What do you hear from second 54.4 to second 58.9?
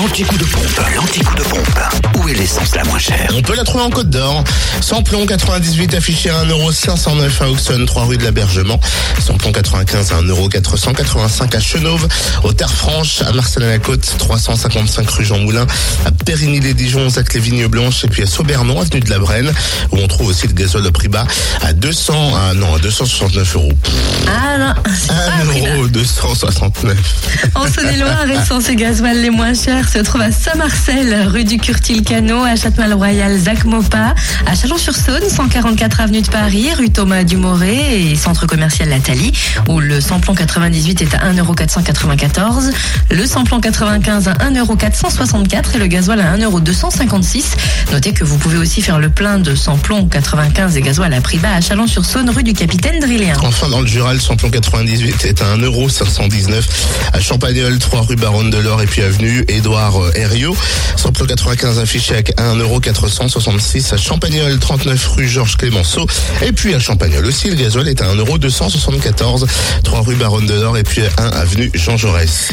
98 est à 1,519€ à Champagnol, 3 rue Baronne de l'Or et